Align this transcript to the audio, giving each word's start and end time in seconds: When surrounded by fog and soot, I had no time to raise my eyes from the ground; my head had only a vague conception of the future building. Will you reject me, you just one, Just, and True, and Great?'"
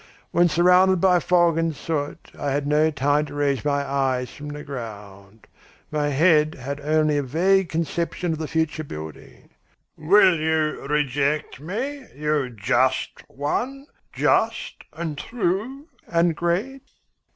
When 0.31 0.49
surrounded 0.49 0.99
by 0.99 1.19
fog 1.19 1.59
and 1.59 1.75
soot, 1.75 2.31
I 2.35 2.49
had 2.53 2.65
no 2.65 2.89
time 2.89 3.27
to 3.27 3.35
raise 3.35 3.63
my 3.63 3.83
eyes 3.87 4.31
from 4.31 4.47
the 4.49 4.63
ground; 4.63 5.45
my 5.91 6.07
head 6.09 6.55
had 6.55 6.79
only 6.79 7.19
a 7.19 7.21
vague 7.21 7.69
conception 7.69 8.33
of 8.33 8.39
the 8.39 8.47
future 8.47 8.83
building. 8.83 9.51
Will 9.95 10.39
you 10.39 10.87
reject 10.87 11.59
me, 11.59 12.07
you 12.15 12.49
just 12.49 13.23
one, 13.29 13.85
Just, 14.11 14.85
and 14.93 15.15
True, 15.19 15.85
and 16.07 16.35
Great?'" 16.35 16.81